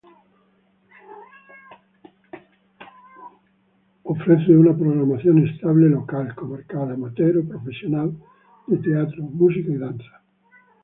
Ofrece 4.03 4.57
una 4.57 4.75
programación 4.75 5.47
estable 5.47 5.89
local, 5.89 6.33
comarcal, 6.33 6.91
amateur 6.91 7.37
o 7.37 7.47
profesional, 7.53 8.09
de 8.65 8.77
teatro, 8.81 9.21
música 9.25 9.69
y 9.71 9.77
danza. 9.77 10.13